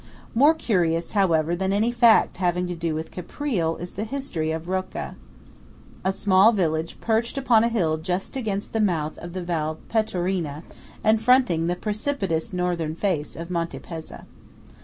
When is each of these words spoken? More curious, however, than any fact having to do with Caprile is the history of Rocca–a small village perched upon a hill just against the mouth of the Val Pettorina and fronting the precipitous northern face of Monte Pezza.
More 0.33 0.55
curious, 0.55 1.11
however, 1.11 1.55
than 1.55 1.71
any 1.71 1.91
fact 1.91 2.37
having 2.37 2.65
to 2.65 2.73
do 2.75 2.95
with 2.95 3.11
Caprile 3.11 3.79
is 3.79 3.93
the 3.93 4.03
history 4.03 4.49
of 4.49 4.67
Rocca–a 4.67 6.11
small 6.11 6.51
village 6.51 6.97
perched 6.99 7.37
upon 7.37 7.63
a 7.63 7.69
hill 7.69 7.97
just 7.97 8.35
against 8.35 8.73
the 8.73 8.81
mouth 8.81 9.15
of 9.19 9.33
the 9.33 9.43
Val 9.43 9.77
Pettorina 9.89 10.63
and 11.03 11.21
fronting 11.21 11.67
the 11.67 11.75
precipitous 11.75 12.51
northern 12.51 12.95
face 12.95 13.35
of 13.35 13.51
Monte 13.51 13.77
Pezza. 13.77 14.25